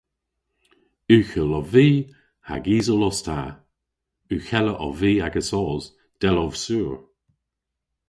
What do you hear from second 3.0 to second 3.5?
os ta.